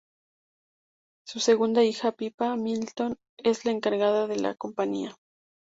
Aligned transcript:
Su 1.27 1.39
segunda 1.39 1.83
hija, 1.83 2.11
Pippa 2.11 2.55
Middleton, 2.55 3.17
es 3.37 3.65
la 3.65 3.71
encargada 3.71 4.25
de 4.25 4.37
la 4.37 4.55
compañía. 4.55 5.15